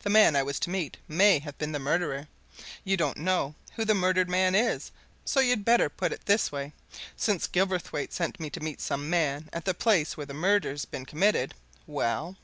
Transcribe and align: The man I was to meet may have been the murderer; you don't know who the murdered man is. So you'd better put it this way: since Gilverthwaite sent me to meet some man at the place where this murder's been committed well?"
The 0.00 0.08
man 0.08 0.34
I 0.34 0.42
was 0.42 0.58
to 0.60 0.70
meet 0.70 0.96
may 1.08 1.40
have 1.40 1.58
been 1.58 1.72
the 1.72 1.78
murderer; 1.78 2.26
you 2.84 2.96
don't 2.96 3.18
know 3.18 3.54
who 3.74 3.84
the 3.84 3.92
murdered 3.92 4.26
man 4.30 4.54
is. 4.54 4.90
So 5.26 5.40
you'd 5.40 5.62
better 5.62 5.90
put 5.90 6.10
it 6.10 6.24
this 6.24 6.50
way: 6.50 6.72
since 7.18 7.46
Gilverthwaite 7.46 8.14
sent 8.14 8.40
me 8.40 8.48
to 8.48 8.60
meet 8.64 8.80
some 8.80 9.10
man 9.10 9.50
at 9.52 9.66
the 9.66 9.74
place 9.74 10.16
where 10.16 10.24
this 10.24 10.34
murder's 10.34 10.86
been 10.86 11.04
committed 11.04 11.52
well?" 11.86 12.38